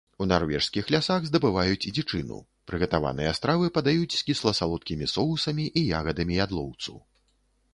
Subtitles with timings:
[0.23, 2.39] У нарвежскіх лясах здабываюць дзічыну,
[2.71, 6.97] прыгатаваныя стравы падаюць з кісла-салодкімі соусамі і ягадамі ядлоўцу.